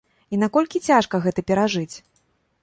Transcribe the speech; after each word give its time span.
І 0.35 0.37
наколькі 0.43 0.81
цяжка 0.87 1.19
гэта 1.27 1.45
перажыць? 1.53 1.95